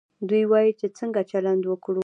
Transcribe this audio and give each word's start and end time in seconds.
دوی 0.29 0.43
وايي 0.51 0.71
چې 0.79 0.87
څنګه 0.97 1.21
چلند 1.31 1.63
وکړو. 1.67 1.99